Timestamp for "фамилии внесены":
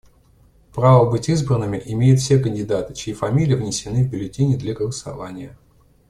3.13-4.03